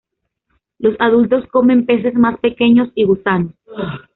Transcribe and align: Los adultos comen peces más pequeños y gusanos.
Los 0.79 0.95
adultos 0.99 1.45
comen 1.51 1.85
peces 1.85 2.15
más 2.15 2.39
pequeños 2.39 2.89
y 2.95 3.03
gusanos. 3.05 3.53